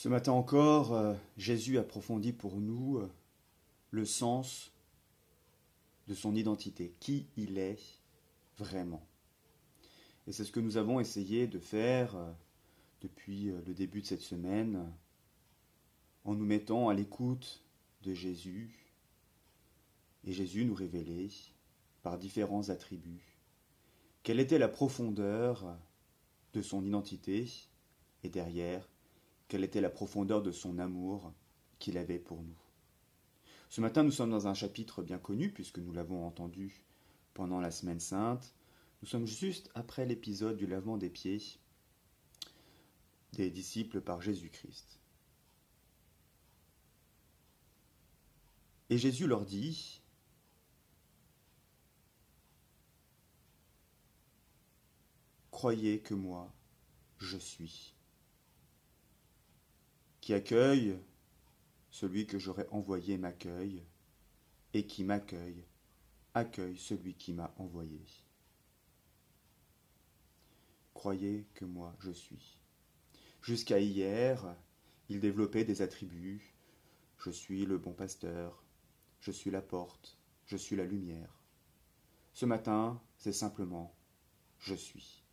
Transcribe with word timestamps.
Ce 0.00 0.08
matin 0.08 0.32
encore, 0.32 0.94
euh, 0.94 1.14
Jésus 1.36 1.76
approfondit 1.76 2.32
pour 2.32 2.58
nous 2.58 2.96
euh, 2.96 3.12
le 3.90 4.06
sens 4.06 4.72
de 6.08 6.14
son 6.14 6.34
identité, 6.34 6.94
qui 7.00 7.26
il 7.36 7.58
est 7.58 8.00
vraiment. 8.56 9.06
Et 10.26 10.32
c'est 10.32 10.46
ce 10.46 10.52
que 10.52 10.60
nous 10.60 10.78
avons 10.78 11.00
essayé 11.00 11.46
de 11.46 11.58
faire 11.58 12.16
euh, 12.16 12.32
depuis 13.02 13.52
le 13.66 13.74
début 13.74 14.00
de 14.00 14.06
cette 14.06 14.22
semaine 14.22 14.90
en 16.24 16.34
nous 16.34 16.46
mettant 16.46 16.88
à 16.88 16.94
l'écoute 16.94 17.62
de 18.02 18.14
Jésus 18.14 18.86
et 20.24 20.32
Jésus 20.32 20.64
nous 20.64 20.72
révélait 20.72 21.28
par 22.02 22.16
différents 22.16 22.70
attributs 22.70 23.36
quelle 24.22 24.40
était 24.40 24.58
la 24.58 24.68
profondeur 24.68 25.76
de 26.54 26.62
son 26.62 26.86
identité 26.86 27.50
et 28.22 28.30
derrière 28.30 28.88
quelle 29.50 29.64
était 29.64 29.80
la 29.80 29.90
profondeur 29.90 30.42
de 30.42 30.52
son 30.52 30.78
amour 30.78 31.34
qu'il 31.80 31.98
avait 31.98 32.20
pour 32.20 32.40
nous. 32.40 32.56
Ce 33.68 33.80
matin, 33.80 34.04
nous 34.04 34.12
sommes 34.12 34.30
dans 34.30 34.46
un 34.46 34.54
chapitre 34.54 35.02
bien 35.02 35.18
connu, 35.18 35.50
puisque 35.50 35.80
nous 35.80 35.92
l'avons 35.92 36.24
entendu 36.24 36.84
pendant 37.34 37.60
la 37.60 37.72
semaine 37.72 37.98
sainte. 37.98 38.54
Nous 39.02 39.08
sommes 39.08 39.26
juste 39.26 39.68
après 39.74 40.06
l'épisode 40.06 40.56
du 40.56 40.68
lavement 40.68 40.96
des 40.96 41.10
pieds 41.10 41.42
des 43.32 43.50
disciples 43.50 44.00
par 44.00 44.22
Jésus-Christ. 44.22 45.00
Et 48.88 48.98
Jésus 48.98 49.26
leur 49.26 49.44
dit, 49.44 50.00
Croyez 55.50 56.00
que 56.00 56.14
moi, 56.14 56.52
je 57.18 57.36
suis 57.36 57.94
accueille 60.34 60.98
celui 61.90 62.26
que 62.26 62.38
j'aurais 62.38 62.68
envoyé 62.70 63.18
m'accueille, 63.18 63.84
et 64.72 64.86
qui 64.86 65.04
m'accueille 65.04 65.64
accueille 66.34 66.76
celui 66.76 67.14
qui 67.14 67.32
m'a 67.32 67.52
envoyé. 67.58 68.00
Croyez 70.94 71.46
que 71.54 71.64
moi 71.64 71.96
je 72.00 72.10
suis. 72.10 72.58
Jusqu'à 73.42 73.80
hier, 73.80 74.54
il 75.08 75.20
développait 75.20 75.64
des 75.64 75.82
attributs. 75.82 76.54
Je 77.18 77.30
suis 77.30 77.66
le 77.66 77.78
bon 77.78 77.92
pasteur, 77.92 78.62
je 79.20 79.30
suis 79.30 79.50
la 79.50 79.62
porte, 79.62 80.16
je 80.46 80.56
suis 80.56 80.76
la 80.76 80.84
lumière. 80.84 81.42
Ce 82.32 82.46
matin, 82.46 83.02
c'est 83.16 83.32
simplement 83.32 83.94
je 84.58 84.74
suis. 84.74 85.24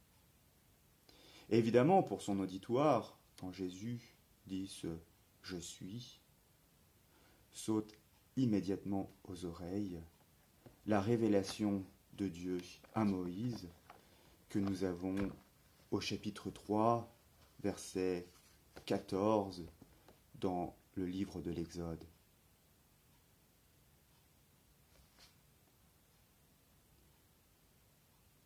évidemment, 1.50 2.02
pour 2.02 2.22
son 2.22 2.40
auditoire, 2.40 3.20
quand 3.38 3.52
Jésus 3.52 4.17
dit 4.48 4.68
ce 4.68 4.88
je 5.44 5.58
suis, 5.58 6.20
saute 7.52 7.94
immédiatement 8.36 9.10
aux 9.26 9.46
oreilles 9.46 10.00
la 10.86 11.02
révélation 11.02 11.86
de 12.14 12.28
Dieu 12.28 12.60
à 12.96 13.04
Moïse 13.04 13.68
que 14.50 14.60
nous 14.60 14.84
avons 14.84 15.18
au 15.92 16.00
chapitre 16.00 16.50
3, 16.50 17.14
verset 17.62 18.28
14 18.86 19.66
dans 20.36 20.76
le 20.96 21.06
livre 21.06 21.42
de 21.42 21.52
l'Exode. 21.52 22.04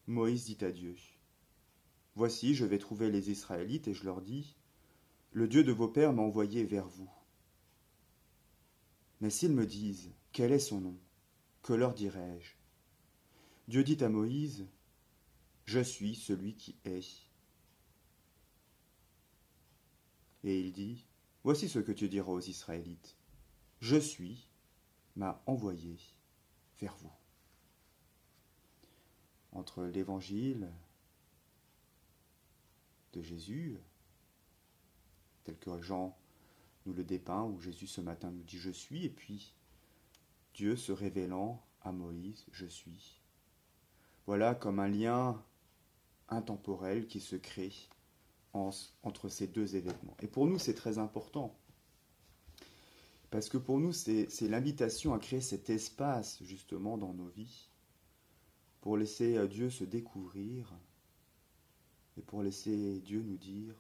Moïse 0.08 0.46
dit 0.46 0.66
à 0.66 0.72
Dieu, 0.72 0.96
Voici, 2.16 2.54
je 2.56 2.66
vais 2.66 2.80
trouver 2.80 3.10
les 3.10 3.32
Israélites 3.32 3.88
et 3.88 3.94
je 3.94 4.04
leur 4.04 4.22
dis, 4.22 4.56
le 5.32 5.48
Dieu 5.48 5.64
de 5.64 5.72
vos 5.72 5.88
pères 5.88 6.14
m'a 6.14 6.22
envoyé 6.22 6.66
vers 6.66 6.88
vous. 6.88 7.10
Mais 9.22 9.30
s'ils 9.30 9.54
me 9.54 9.66
disent 9.66 10.12
Quel 10.34 10.52
est 10.52 10.60
son 10.60 10.82
nom? 10.82 10.98
Que 11.62 11.74
leur 11.74 11.94
dirai-je? 11.94 12.56
Dieu 13.68 13.84
dit 13.84 14.04
à 14.04 14.10
Moïse 14.10 14.68
Je 15.66 15.80
suis 15.80 16.16
celui 16.16 16.56
qui 16.56 16.76
est. 16.84 17.30
Et 20.44 20.60
il 20.60 20.74
dit 20.74 21.06
Voici 21.44 21.70
ce 21.70 21.80
que 21.80 21.92
tu 21.92 22.10
diras 22.10 22.32
aux 22.32 22.42
Israélites 22.42 23.16
Je 23.80 23.98
suis 23.98 24.50
m'a 25.16 25.42
envoyé 25.46 25.98
vers 26.80 26.96
vous. 26.98 27.12
Entre 29.54 29.84
l'évangile 29.84 30.72
de 33.14 33.22
Jésus 33.22 33.78
que 35.60 35.82
Jean 35.82 36.18
nous 36.86 36.94
le 36.94 37.04
dépeint, 37.04 37.44
où 37.44 37.60
Jésus 37.60 37.88
ce 37.88 38.02
matin 38.02 38.32
nous 38.32 38.44
dit 38.44 38.58
Je 38.58 38.72
suis, 38.72 39.06
et 39.06 39.10
puis 39.10 39.54
Dieu 40.54 40.76
se 40.76 40.92
révélant 40.92 41.64
à 41.82 41.92
Moïse, 41.92 42.46
Je 42.52 42.66
suis. 42.66 43.22
Voilà 44.26 44.56
comme 44.56 44.80
un 44.80 44.88
lien 44.88 45.44
intemporel 46.30 47.08
qui 47.08 47.20
se 47.20 47.36
crée 47.36 47.74
entre 48.54 49.30
ces 49.30 49.48
deux 49.48 49.76
événements. 49.76 50.18
Et 50.22 50.28
pour 50.28 50.46
nous, 50.46 50.60
c'est 50.60 50.74
très 50.74 50.98
important. 50.98 51.56
Parce 53.30 53.48
que 53.48 53.58
pour 53.58 53.80
nous, 53.80 53.94
c'est 53.94 54.28
l'invitation 54.42 55.14
à 55.14 55.20
créer 55.20 55.42
cet 55.42 55.70
espace 55.70 56.44
justement 56.44 56.98
dans 56.98 57.14
nos 57.14 57.30
vies, 57.30 57.70
pour 58.82 58.98
laisser 58.98 59.48
Dieu 59.48 59.70
se 59.70 59.86
découvrir, 59.86 60.74
et 62.18 62.22
pour 62.22 62.44
laisser 62.44 63.00
Dieu 63.00 63.22
nous 63.22 63.38
dire, 63.38 63.74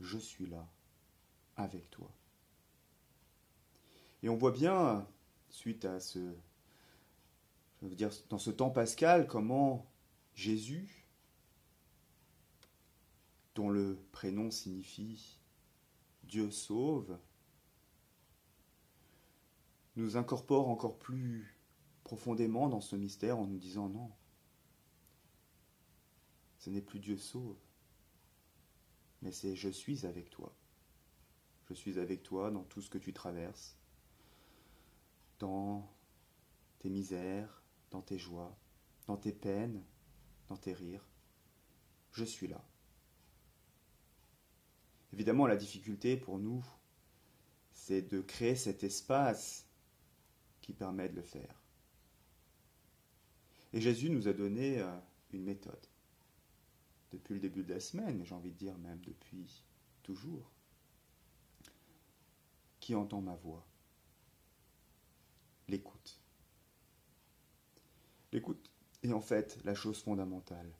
je 0.00 0.18
suis 0.18 0.46
là, 0.46 0.68
avec 1.56 1.90
toi. 1.90 2.10
Et 4.22 4.28
on 4.28 4.36
voit 4.36 4.52
bien, 4.52 5.06
suite 5.50 5.84
à 5.84 6.00
ce, 6.00 6.18
je 7.82 7.86
veux 7.86 7.94
dire, 7.94 8.10
dans 8.30 8.38
ce 8.38 8.50
temps 8.50 8.70
pascal, 8.70 9.26
comment 9.26 9.86
Jésus, 10.34 11.06
dont 13.54 13.68
le 13.68 13.98
prénom 14.12 14.50
signifie 14.50 15.38
Dieu 16.24 16.50
sauve, 16.50 17.18
nous 19.96 20.16
incorpore 20.16 20.68
encore 20.68 20.98
plus 20.98 21.56
profondément 22.02 22.68
dans 22.68 22.80
ce 22.80 22.96
mystère 22.96 23.38
en 23.38 23.46
nous 23.46 23.58
disant 23.58 23.88
non, 23.88 24.10
ce 26.58 26.70
n'est 26.70 26.80
plus 26.80 26.98
Dieu 26.98 27.16
sauve, 27.16 27.58
mais 29.22 29.32
c'est 29.32 29.54
je 29.54 29.68
suis 29.68 30.06
avec 30.06 30.30
toi. 30.30 30.54
Je 31.68 31.74
suis 31.74 31.98
avec 31.98 32.22
toi 32.22 32.50
dans 32.50 32.64
tout 32.64 32.82
ce 32.82 32.90
que 32.90 32.98
tu 32.98 33.12
traverses, 33.12 33.76
dans 35.38 35.90
tes 36.78 36.90
misères, 36.90 37.62
dans 37.90 38.02
tes 38.02 38.18
joies, 38.18 38.54
dans 39.06 39.16
tes 39.16 39.32
peines, 39.32 39.82
dans 40.48 40.56
tes 40.56 40.72
rires. 40.72 41.06
Je 42.12 42.24
suis 42.24 42.46
là. 42.48 42.62
Évidemment, 45.12 45.46
la 45.46 45.56
difficulté 45.56 46.16
pour 46.16 46.38
nous, 46.38 46.64
c'est 47.72 48.02
de 48.02 48.20
créer 48.20 48.56
cet 48.56 48.84
espace 48.84 49.66
qui 50.60 50.72
permet 50.72 51.08
de 51.08 51.16
le 51.16 51.22
faire. 51.22 51.62
Et 53.72 53.80
Jésus 53.80 54.10
nous 54.10 54.28
a 54.28 54.32
donné 54.32 54.80
euh, 54.80 54.98
une 55.32 55.44
méthode. 55.44 55.86
Depuis 57.12 57.34
le 57.34 57.40
début 57.40 57.62
de 57.62 57.74
la 57.74 57.80
semaine, 57.80 58.24
j'ai 58.24 58.34
envie 58.34 58.50
de 58.50 58.56
dire 58.56 58.76
même 58.78 59.00
depuis 59.00 59.62
toujours 60.02 60.50
qui 62.84 62.94
entend 62.94 63.22
ma 63.22 63.34
voix. 63.36 63.66
L'écoute. 65.68 66.20
L'écoute 68.30 68.70
est 69.02 69.14
en 69.14 69.22
fait 69.22 69.58
la 69.64 69.74
chose 69.74 70.02
fondamentale. 70.02 70.70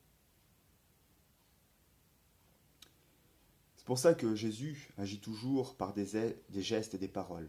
C'est 3.76 3.86
pour 3.86 3.98
ça 3.98 4.12
que 4.12 4.34
Jésus 4.34 4.92
agit 4.98 5.18
toujours 5.18 5.76
par 5.76 5.94
des, 5.94 6.36
des 6.50 6.62
gestes 6.62 6.92
et 6.92 6.98
des 6.98 7.08
paroles. 7.08 7.48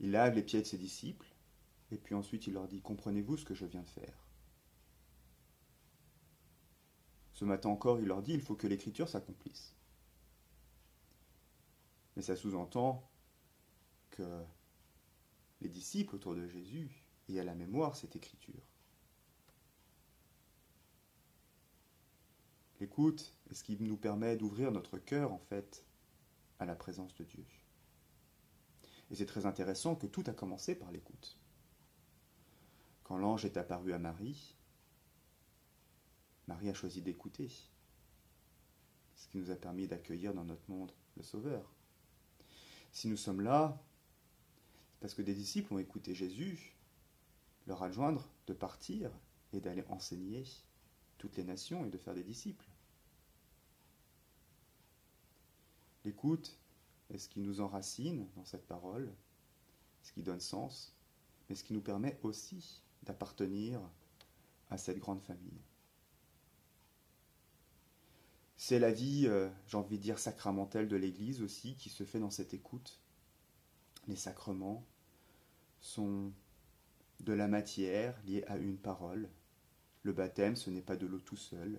Il 0.00 0.10
lave 0.10 0.34
les 0.34 0.42
pieds 0.42 0.60
de 0.60 0.66
ses 0.66 0.76
disciples, 0.76 1.32
et 1.92 1.96
puis 1.96 2.14
ensuite 2.14 2.46
il 2.46 2.52
leur 2.52 2.68
dit, 2.68 2.82
comprenez-vous 2.82 3.38
ce 3.38 3.46
que 3.46 3.54
je 3.54 3.64
viens 3.64 3.82
de 3.82 3.88
faire? 3.88 4.26
Ce 7.32 7.46
matin 7.46 7.70
encore, 7.70 8.00
il 8.00 8.06
leur 8.06 8.20
dit, 8.20 8.34
il 8.34 8.42
faut 8.42 8.54
que 8.54 8.66
l'écriture 8.66 9.08
s'accomplisse. 9.08 9.73
Mais 12.16 12.22
ça 12.22 12.36
sous-entend 12.36 13.08
que 14.10 14.44
les 15.60 15.68
disciples 15.68 16.14
autour 16.14 16.34
de 16.34 16.46
Jésus 16.46 17.04
aient 17.28 17.40
à 17.40 17.44
la 17.44 17.54
mémoire 17.54 17.96
cette 17.96 18.16
écriture. 18.16 18.62
L'écoute 22.80 23.34
est 23.50 23.54
ce 23.54 23.64
qui 23.64 23.76
nous 23.80 23.96
permet 23.96 24.36
d'ouvrir 24.36 24.70
notre 24.70 24.98
cœur, 24.98 25.32
en 25.32 25.38
fait, 25.38 25.84
à 26.58 26.66
la 26.66 26.74
présence 26.74 27.14
de 27.14 27.24
Dieu. 27.24 27.44
Et 29.10 29.14
c'est 29.14 29.26
très 29.26 29.46
intéressant 29.46 29.96
que 29.96 30.06
tout 30.06 30.24
a 30.26 30.32
commencé 30.32 30.74
par 30.74 30.90
l'écoute. 30.90 31.38
Quand 33.04 33.16
l'ange 33.16 33.44
est 33.44 33.56
apparu 33.56 33.92
à 33.92 33.98
Marie, 33.98 34.56
Marie 36.46 36.68
a 36.68 36.74
choisi 36.74 37.00
d'écouter. 37.00 37.50
ce 39.14 39.28
qui 39.28 39.38
nous 39.38 39.50
a 39.50 39.56
permis 39.56 39.86
d'accueillir 39.86 40.34
dans 40.34 40.44
notre 40.44 40.68
monde 40.70 40.92
le 41.16 41.22
Sauveur. 41.22 41.73
Si 42.94 43.08
nous 43.08 43.16
sommes 43.16 43.40
là, 43.40 43.76
c'est 44.92 45.00
parce 45.00 45.14
que 45.14 45.22
des 45.22 45.34
disciples 45.34 45.74
ont 45.74 45.78
écouté 45.78 46.14
Jésus 46.14 46.76
leur 47.66 47.82
adjoindre 47.82 48.30
de 48.46 48.52
partir 48.52 49.10
et 49.52 49.60
d'aller 49.60 49.84
enseigner 49.88 50.44
toutes 51.18 51.36
les 51.36 51.42
nations 51.42 51.84
et 51.84 51.90
de 51.90 51.98
faire 51.98 52.14
des 52.14 52.22
disciples. 52.22 52.64
L'écoute 56.04 56.56
est 57.10 57.18
ce 57.18 57.28
qui 57.28 57.40
nous 57.40 57.60
enracine 57.60 58.28
dans 58.36 58.44
cette 58.44 58.66
parole, 58.66 59.12
ce 60.02 60.12
qui 60.12 60.22
donne 60.22 60.40
sens, 60.40 60.94
mais 61.48 61.56
ce 61.56 61.64
qui 61.64 61.72
nous 61.72 61.80
permet 61.80 62.20
aussi 62.22 62.80
d'appartenir 63.02 63.80
à 64.70 64.78
cette 64.78 65.00
grande 65.00 65.20
famille. 65.20 65.60
C'est 68.66 68.78
la 68.78 68.92
vie, 68.92 69.26
euh, 69.26 69.50
j'ai 69.66 69.76
envie 69.76 69.98
de 69.98 70.02
dire, 70.02 70.18
sacramentelle 70.18 70.88
de 70.88 70.96
l'Église 70.96 71.42
aussi 71.42 71.76
qui 71.76 71.90
se 71.90 72.02
fait 72.02 72.18
dans 72.18 72.30
cette 72.30 72.54
écoute. 72.54 72.98
Les 74.08 74.16
sacrements 74.16 74.86
sont 75.82 76.32
de 77.20 77.34
la 77.34 77.46
matière 77.46 78.18
liée 78.24 78.42
à 78.46 78.56
une 78.56 78.78
parole. 78.78 79.28
Le 80.02 80.14
baptême, 80.14 80.56
ce 80.56 80.70
n'est 80.70 80.80
pas 80.80 80.96
de 80.96 81.04
l'eau 81.04 81.18
tout 81.18 81.36
seul. 81.36 81.78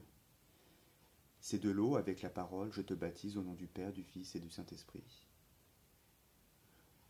C'est 1.40 1.58
de 1.58 1.72
l'eau 1.72 1.96
avec 1.96 2.22
la 2.22 2.30
parole, 2.30 2.72
je 2.72 2.84
te 2.84 2.94
baptise 2.94 3.36
au 3.36 3.42
nom 3.42 3.56
du 3.56 3.66
Père, 3.66 3.92
du 3.92 4.04
Fils 4.04 4.36
et 4.36 4.40
du 4.40 4.52
Saint-Esprit. 4.52 5.26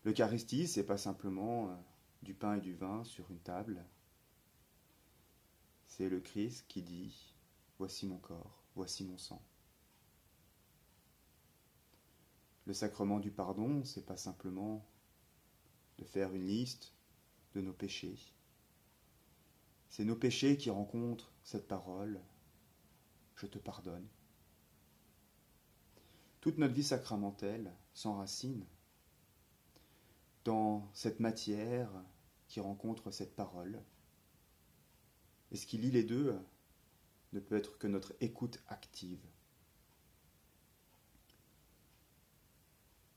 L'Eucharistie, 0.05 0.69
c'est 0.69 0.85
pas 0.85 0.97
simplement 0.97 1.67
euh, 1.67 1.75
du 2.21 2.33
pain 2.33 2.55
et 2.55 2.61
du 2.61 2.75
vin 2.75 3.03
sur 3.03 3.29
une 3.29 3.41
table. 3.41 3.83
C'est 5.85 6.07
le 6.07 6.21
Christ 6.21 6.63
qui 6.69 6.81
dit 6.81 7.35
Voici 7.77 8.05
mon 8.05 8.19
corps, 8.19 8.63
voici 8.73 9.03
mon 9.03 9.17
sang. 9.17 9.43
Le 12.65 12.73
sacrement 12.73 13.19
du 13.19 13.31
pardon, 13.31 13.83
c'est 13.83 14.05
pas 14.05 14.17
simplement 14.17 14.85
de 15.99 16.03
faire 16.03 16.33
une 16.33 16.47
liste 16.47 16.93
de 17.53 17.61
nos 17.61 17.73
péchés. 17.73 18.17
C'est 19.89 20.03
nos 20.03 20.15
péchés 20.15 20.57
qui 20.57 20.69
rencontrent 20.69 21.31
cette 21.43 21.67
parole. 21.67 22.19
Je 23.35 23.45
te 23.45 23.59
pardonne. 23.59 24.07
Toute 26.41 26.57
notre 26.57 26.73
vie 26.73 26.83
sacramentelle 26.83 27.73
s'enracine 27.93 28.65
dans 30.43 30.89
cette 30.93 31.19
matière 31.19 31.89
qui 32.47 32.59
rencontre 32.59 33.11
cette 33.11 33.35
parole. 33.35 33.81
Et 35.51 35.55
ce 35.55 35.65
qui 35.65 35.77
lie 35.77 35.91
les 35.91 36.03
deux 36.03 36.37
ne 37.33 37.39
peut 37.39 37.55
être 37.55 37.77
que 37.77 37.87
notre 37.87 38.15
écoute 38.21 38.59
active. 38.67 39.25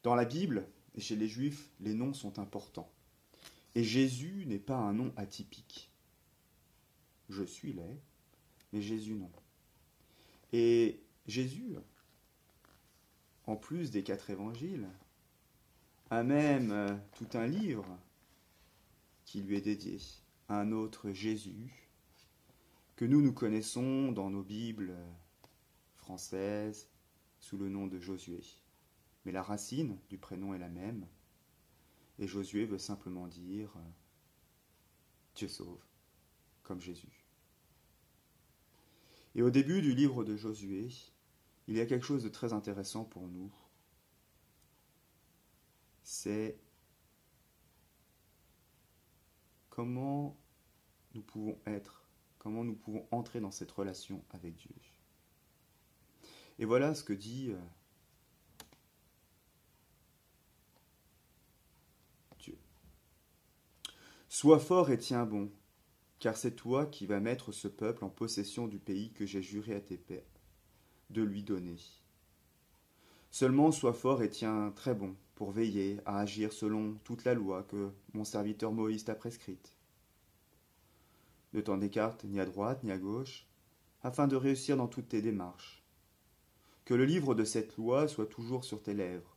Dans 0.08 0.14
la 0.14 0.25
Bible 0.25 0.66
et 0.94 1.02
chez 1.02 1.16
les 1.16 1.28
Juifs, 1.28 1.69
les 1.81 1.93
noms 1.93 2.14
sont 2.14 2.38
importants. 2.38 2.90
Et 3.75 3.84
Jésus 3.84 4.46
n'est 4.46 4.58
pas 4.58 4.78
un 4.78 4.94
nom 4.94 5.12
atypique. 5.19 5.93
Je 7.28 7.44
suis 7.44 7.75
laid, 7.75 8.00
mais 8.72 8.81
Jésus 8.81 9.16
non. 9.16 9.31
Et 10.55 11.02
Jésus, 11.26 11.76
en 13.44 13.56
plus 13.56 13.90
des 13.90 14.02
quatre 14.02 14.31
évangiles, 14.31 14.88
a 16.08 16.22
même 16.22 16.70
euh, 16.70 16.96
tout 17.14 17.28
un 17.34 17.46
livre 17.46 17.99
qui 19.26 19.43
lui 19.43 19.58
est 19.58 19.61
dédié, 19.61 19.99
un 20.49 20.72
autre 20.72 21.11
Jésus, 21.11 21.87
que 22.96 23.04
nous 23.04 23.20
nous 23.20 23.34
connaissons 23.34 24.11
dans 24.12 24.31
nos 24.31 24.43
Bibles 24.43 24.96
françaises 25.96 26.88
sous 27.40 27.58
le 27.58 27.69
nom 27.69 27.87
de 27.87 28.00
Josué. 28.00 28.40
Mais 29.24 29.32
la 29.32 29.42
racine 29.42 29.98
du 30.08 30.18
prénom 30.18 30.54
est 30.54 30.58
la 30.58 30.68
même, 30.68 31.06
et 32.18 32.26
Josué 32.26 32.64
veut 32.64 32.78
simplement 32.78 33.28
dire 33.28 33.76
euh, 33.76 33.90
Dieu 35.34 35.48
sauve, 35.48 35.84
comme 36.62 36.80
Jésus. 36.80 37.24
Et 39.34 39.42
au 39.42 39.50
début 39.50 39.82
du 39.82 39.94
livre 39.94 40.24
de 40.24 40.36
Josué, 40.36 40.88
il 41.68 41.76
y 41.76 41.80
a 41.80 41.86
quelque 41.86 42.06
chose 42.06 42.24
de 42.24 42.28
très 42.28 42.52
intéressant 42.52 43.04
pour 43.04 43.28
nous. 43.28 43.52
C'est 46.02 46.58
comment 49.68 50.36
nous 51.14 51.22
pouvons 51.22 51.56
être, 51.66 52.08
comment 52.38 52.64
nous 52.64 52.74
pouvons 52.74 53.06
entrer 53.10 53.40
dans 53.40 53.50
cette 53.50 53.70
relation 53.70 54.24
avec 54.30 54.56
Dieu. 54.56 54.74
Et 56.58 56.64
voilà 56.64 56.94
ce 56.94 57.04
que 57.04 57.12
dit 57.12 57.50
euh, 57.50 57.58
Dieu. 62.40 62.58
Sois 64.30 64.58
fort 64.58 64.90
et 64.90 64.98
tiens 64.98 65.25
bon, 65.25 65.50
car 66.19 66.36
c'est 66.36 66.54
toi 66.54 66.84
qui 66.84 67.06
vas 67.06 67.19
mettre 67.19 67.50
ce 67.50 67.66
peuple 67.66 68.04
en 68.04 68.10
possession 68.10 68.69
du 68.69 68.78
pays 68.78 69.10
que 69.12 69.25
j'ai 69.25 69.40
juré 69.40 69.75
à 69.75 69.80
tes 69.80 69.96
pères 69.96 70.22
de 71.08 71.22
lui 71.22 71.42
donner. 71.42 71.78
Seulement 73.30 73.72
sois 73.72 73.94
fort 73.94 74.22
et 74.22 74.28
tiens 74.28 74.70
très 74.76 74.94
bon 74.94 75.16
pour 75.34 75.50
veiller 75.50 76.00
à 76.04 76.19
agir 76.19 76.52
selon 76.52 76.98
toute 77.04 77.25
la 77.25 77.32
loi 77.32 77.62
que 77.62 77.90
mon 78.12 78.25
serviteur 78.25 78.70
Moïse 78.70 79.04
t'a 79.04 79.14
prescrite. 79.14 79.72
Ne 81.54 81.62
t'en 81.62 81.80
écarte 81.80 82.25
ni 82.25 82.38
à 82.38 82.44
droite 82.44 82.84
ni 82.84 82.92
à 82.92 82.98
gauche, 82.98 83.46
afin 84.02 84.28
de 84.28 84.36
réussir 84.36 84.76
dans 84.76 84.88
toutes 84.88 85.08
tes 85.08 85.22
démarches. 85.22 85.82
Que 86.84 86.94
le 86.94 87.06
livre 87.06 87.34
de 87.34 87.44
cette 87.44 87.76
loi 87.76 88.08
soit 88.08 88.26
toujours 88.26 88.64
sur 88.64 88.82
tes 88.82 88.94
lèvres. 88.94 89.36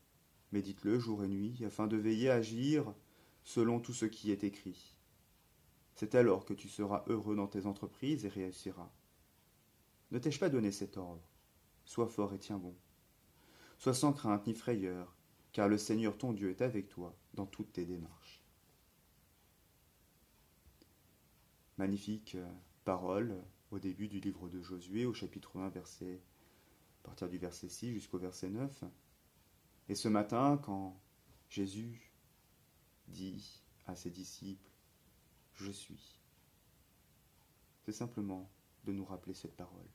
Médite-le 0.52 1.00
jour 1.00 1.24
et 1.24 1.30
nuit, 1.30 1.64
afin 1.66 1.88
de 1.88 1.96
veiller 1.96 2.30
à 2.30 2.36
agir 2.36 2.94
selon 3.44 3.80
tout 3.80 3.94
ce 3.94 4.06
qui 4.06 4.32
est 4.32 4.44
écrit. 4.44 4.96
C'est 5.96 6.16
alors 6.16 6.46
que 6.46 6.54
tu 6.54 6.70
seras 6.70 7.04
heureux 7.08 7.36
dans 7.36 7.48
tes 7.48 7.66
entreprises 7.66 8.26
et 8.26 8.30
réussiras. 8.30 8.92
Ne 10.12 10.20
t'ai-je 10.20 10.40
pas 10.40 10.50
donné 10.50 10.72
cet 10.72 10.98
ordre? 10.98 11.24
Sois 11.86 12.08
fort 12.08 12.34
et 12.34 12.40
tiens 12.40 12.58
bon. 12.58 12.76
Sois 13.78 13.94
sans 13.94 14.14
crainte 14.14 14.48
ni 14.48 14.54
frayeur, 14.54 15.16
car 15.52 15.68
le 15.68 15.78
Seigneur 15.78 16.18
ton 16.18 16.34
Dieu 16.34 16.50
est 16.50 16.62
avec 16.62 16.90
toi 16.90 17.16
dans 17.34 17.46
toutes 17.46 17.74
tes 17.74 17.86
démarches. 17.86 18.44
Magnifique 21.78 22.36
euh, 22.36 22.52
parole 22.84 23.44
au 23.72 23.80
début 23.80 24.08
du 24.08 24.20
livre 24.20 24.50
de 24.50 24.62
Josué, 24.62 25.06
au 25.06 25.14
chapitre 25.14 25.58
1, 25.58 25.70
verset, 25.70 26.22
à 27.04 27.08
partir 27.08 27.30
du 27.30 27.38
verset 27.38 27.70
6 27.70 27.94
jusqu'au 27.94 28.18
verset 28.18 28.50
9. 28.50 28.84
Et 29.90 29.96
ce 29.96 30.08
matin, 30.08 30.60
quand 30.64 31.00
Jésus 31.50 32.11
dit 33.12 33.62
à 33.86 33.96
ses 33.96 34.10
disciples, 34.10 34.70
Je 35.56 35.72
suis, 35.72 36.20
c'est 37.84 37.92
simplement 37.92 38.50
de 38.86 38.92
nous 38.92 39.06
rappeler 39.06 39.34
cette 39.34 39.56
parole 39.56 39.88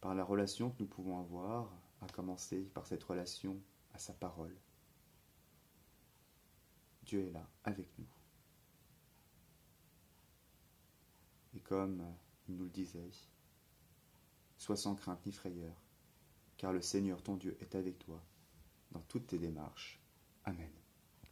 par 0.00 0.14
la 0.14 0.24
relation 0.24 0.70
que 0.70 0.82
nous 0.82 0.88
pouvons 0.88 1.18
avoir, 1.18 1.70
à 2.00 2.06
commencer 2.06 2.62
par 2.74 2.86
cette 2.86 3.02
relation 3.02 3.60
à 3.92 3.98
sa 3.98 4.12
parole. 4.12 4.56
Dieu 7.02 7.26
est 7.26 7.30
là, 7.30 7.48
avec 7.64 7.88
nous. 7.98 8.06
Et 11.54 11.60
comme 11.60 12.04
il 12.48 12.56
nous 12.56 12.64
le 12.64 12.70
disait, 12.70 13.10
sois 14.56 14.76
sans 14.76 14.94
crainte 14.94 15.24
ni 15.26 15.32
frayeur, 15.32 15.74
car 16.56 16.72
le 16.72 16.82
Seigneur 16.82 17.22
ton 17.22 17.36
Dieu 17.36 17.56
est 17.60 17.74
avec 17.74 17.98
toi 17.98 18.22
dans 18.92 19.00
toutes 19.00 19.26
tes 19.26 19.38
démarches. 19.38 20.00
Amen. 20.44 20.77